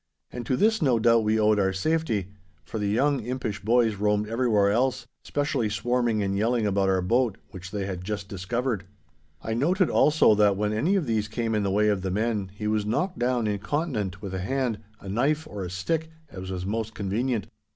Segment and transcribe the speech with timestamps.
[0.31, 2.29] And to this no doubt we owed our safety,
[2.63, 7.37] for the young impish boys roamed everywhere else, specially swarming and yelling about our boat,
[7.51, 8.85] which they had just discovered.
[9.43, 12.49] I noted, also, that when any of these came in the way of the men,
[12.55, 16.65] he was knocked down incontinent with a hand, a knife, or a stick, as was
[16.65, 17.45] most convenient.